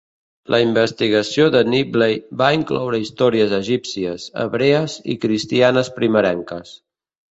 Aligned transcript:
La 0.53 0.59
investigació 0.67 1.45
de 1.55 1.61
Nibley 1.73 2.17
va 2.41 2.47
incloure 2.59 3.01
històries 3.03 3.53
egípcies, 3.61 4.27
hebrees 4.47 4.97
i 5.15 5.17
cristianes 5.27 5.93
primerenques. 6.01 6.75